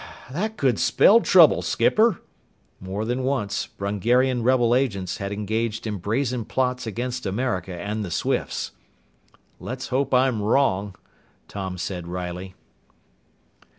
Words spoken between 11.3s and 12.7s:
Tom said wryly.